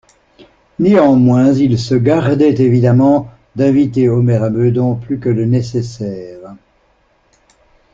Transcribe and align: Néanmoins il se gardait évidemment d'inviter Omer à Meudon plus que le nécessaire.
Néanmoins 0.79 1.51
il 1.53 1.77
se 1.77 1.93
gardait 1.93 2.59
évidemment 2.59 3.29
d'inviter 3.55 4.09
Omer 4.09 4.41
à 4.41 4.49
Meudon 4.49 4.95
plus 4.95 5.19
que 5.19 5.29
le 5.29 5.45
nécessaire. 5.45 6.55